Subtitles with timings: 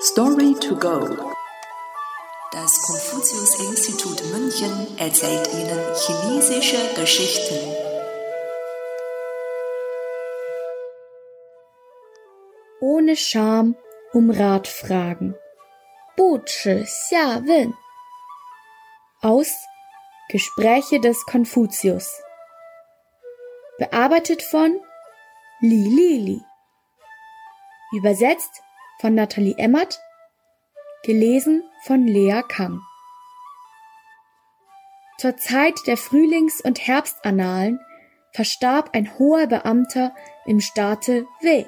[0.00, 1.00] Story to go.
[2.52, 7.58] Das Konfuzius-Institut München erzählt Ihnen chinesische Geschichten.
[12.80, 13.74] Ohne Scham
[14.12, 15.34] um Rat fragen.
[16.16, 17.74] 不耻下问.
[19.20, 19.52] Aus
[20.30, 22.10] Gespräche des Konfuzius.
[23.78, 24.80] Bearbeitet von
[25.60, 26.42] Li Lili.
[27.92, 28.62] Übersetzt
[29.01, 29.99] von Nathalie Emmert.
[31.03, 32.83] Gelesen von Lea Kamm.
[35.17, 37.79] Zur Zeit der Frühlings- und Herbstannalen
[38.31, 40.13] verstarb ein hoher Beamter
[40.45, 41.65] im Staate Wei.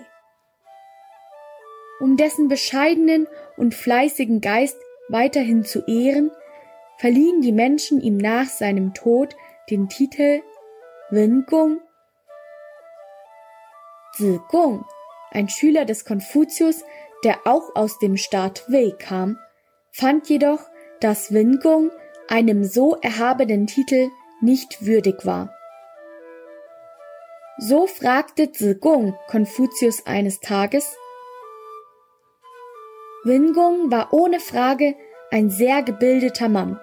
[1.99, 4.77] Um dessen bescheidenen und fleißigen Geist
[5.09, 6.31] weiterhin zu ehren,
[6.97, 9.35] verliehen die Menschen ihm nach seinem Tod
[9.71, 10.43] den Titel
[11.09, 11.79] Wen Gong.
[14.15, 14.85] Zi Gong,
[15.31, 16.83] ein Schüler des Konfuzius,
[17.23, 19.37] der auch aus dem Staat Wei kam,
[19.91, 20.61] fand jedoch,
[20.99, 21.91] dass Wen Gong
[22.27, 24.09] einem so erhabenen Titel
[24.41, 25.53] nicht würdig war.
[27.57, 30.97] So fragte Zi Gong Konfuzius eines Tages,
[33.23, 34.95] Wingong war ohne Frage
[35.31, 36.77] ein sehr gebildeter Mann.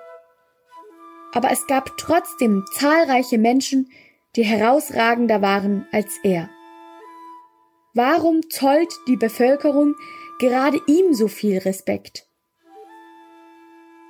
[1.35, 3.91] Aber es gab trotzdem zahlreiche Menschen,
[4.37, 6.49] die herausragender waren als er.
[7.93, 9.97] Warum zollt die Bevölkerung
[10.41, 12.27] gerade ihm so viel Respekt?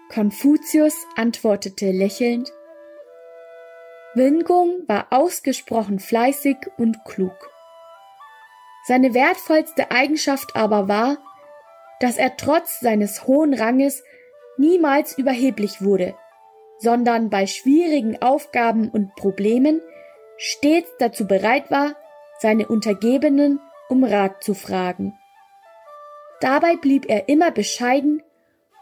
[0.09, 2.51] Konfuzius antwortete lächelnd,
[4.15, 7.51] Wingong war ausgesprochen fleißig und klug.
[8.87, 11.19] Seine wertvollste Eigenschaft aber war,
[12.01, 14.03] dass er trotz seines hohen Ranges
[14.57, 16.17] niemals überheblich wurde,
[16.79, 19.81] sondern bei schwierigen Aufgaben und Problemen
[20.39, 21.95] stets dazu bereit war,
[22.41, 25.20] seine Untergebenen um Rat zu fragen.
[26.41, 28.23] Dabei blieb er immer bescheiden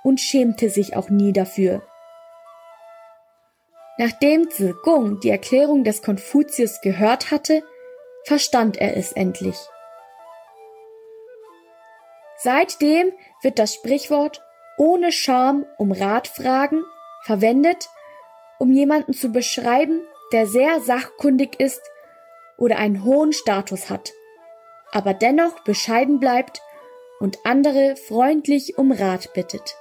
[0.05, 1.83] und schämte sich auch nie dafür.
[3.99, 4.49] Nachdem
[4.85, 7.65] Gong die Erklärung des Konfuzius gehört hatte,
[8.25, 9.57] verstand er es endlich.
[12.37, 14.41] Seitdem wird das Sprichwort
[14.77, 16.85] ohne Scham um Rat fragen
[17.25, 17.89] verwendet,
[18.59, 20.01] um jemanden zu beschreiben,
[20.33, 21.83] der sehr sachkundig ist
[22.57, 24.13] oder einen hohen Status hat,
[24.93, 26.61] aber dennoch bescheiden bleibt
[27.21, 29.77] und andere freundlich um Rat bittet.